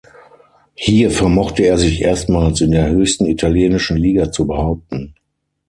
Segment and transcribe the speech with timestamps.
[0.73, 5.13] Hier vermochte er sich erstmals in der höchsten italienischen Liga zu behaupten.